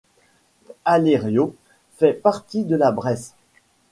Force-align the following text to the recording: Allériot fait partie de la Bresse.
Allériot 0.83 1.55
fait 1.97 2.13
partie 2.13 2.65
de 2.65 2.75
la 2.75 2.91
Bresse. 2.91 3.35